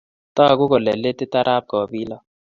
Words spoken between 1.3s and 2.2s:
arap Kobilo.